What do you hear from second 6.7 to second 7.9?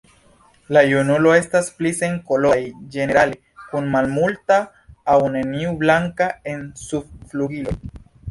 subflugiloj.